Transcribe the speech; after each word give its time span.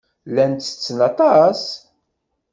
Llan 0.29 0.51
ttetten 0.55 0.99
aṭas. 1.09 1.61